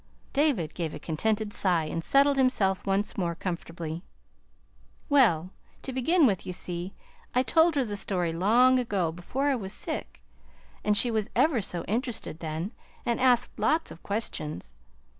David 0.33 0.73
gave 0.73 0.95
a 0.95 0.99
contented 0.99 1.53
sigh, 1.53 1.85
and 1.85 2.03
settled 2.03 2.35
himself 2.35 2.81
more 2.87 3.35
comfortably. 3.35 4.01
"Well, 5.09 5.51
to 5.83 5.93
begin 5.93 6.25
with, 6.25 6.43
you 6.43 6.53
see, 6.53 6.95
I 7.35 7.43
told 7.43 7.75
her 7.75 7.85
the 7.85 7.95
story 7.95 8.31
long 8.31 8.79
ago, 8.79 9.11
before 9.11 9.49
I 9.49 9.55
was 9.55 9.73
sick, 9.73 10.23
and 10.83 10.97
she 10.97 11.11
was 11.11 11.29
ever 11.35 11.61
so 11.61 11.83
interested 11.83 12.39
then, 12.39 12.71
and 13.05 13.19
asked 13.21 13.59
lots 13.59 13.91
of 13.91 14.01
questions. 14.01 14.73